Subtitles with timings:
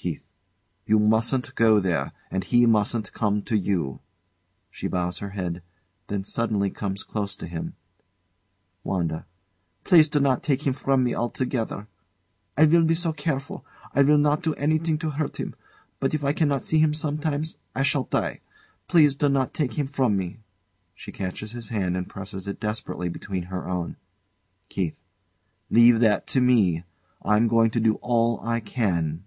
[0.00, 0.22] KEITH.
[0.86, 3.98] You mustn't go there, and he mustn't come to you.
[4.70, 5.60] [She bows her head;
[6.06, 7.74] then, suddenly comes close to him.]
[8.84, 9.26] WANDA.
[9.82, 11.88] Please do not take him from me altogether.
[12.56, 13.66] I will be so careful.
[13.92, 15.56] I will not do anything to hurt him.
[15.98, 18.38] But if I cannot see him sometimes, I shall die.
[18.86, 20.38] Please do not take him from me.
[20.94, 23.96] [She catches his hand and presses it desperately between her own.]
[24.68, 24.94] KEITH.
[25.70, 26.84] Leave that to me.
[27.22, 29.24] I'm going to do all I can.